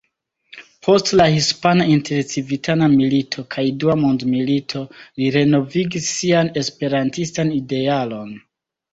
[0.85, 8.33] Post la hispana intercivitana milito kaj dua mondmilito li renovigis sian esperantistan idealon.